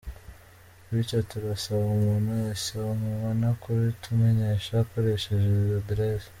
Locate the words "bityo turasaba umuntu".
0.91-2.29